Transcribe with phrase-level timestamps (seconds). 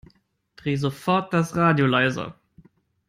[0.57, 2.33] Dreh sofort das Radio leiser